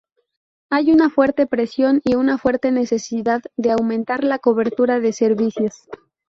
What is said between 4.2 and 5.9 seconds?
la cobertura de servicios.